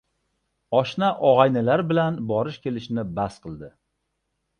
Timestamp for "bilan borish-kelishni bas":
1.91-3.37